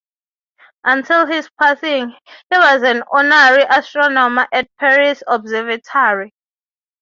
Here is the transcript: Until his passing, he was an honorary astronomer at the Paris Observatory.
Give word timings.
Until 0.83 1.27
his 1.27 1.47
passing, 1.59 2.09
he 2.09 2.57
was 2.57 2.81
an 2.81 3.03
honorary 3.11 3.67
astronomer 3.69 4.47
at 4.51 4.65
the 4.65 4.71
Paris 4.79 5.21
Observatory. 5.27 6.33